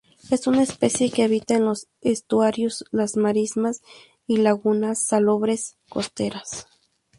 [0.31, 3.81] Es una especie que habita en los estuarios, las marismas
[4.25, 6.65] y lagunas salobres costeras.